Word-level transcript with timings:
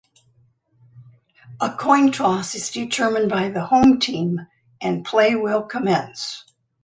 A 1.59 1.69
coin 1.73 2.11
toss 2.11 2.55
is 2.55 2.71
determined 2.71 3.29
by 3.29 3.49
the 3.49 3.65
'home' 3.67 3.99
team 3.99 4.47
and 4.81 5.05
play 5.05 5.35
will 5.35 5.61
commence. 5.61 6.43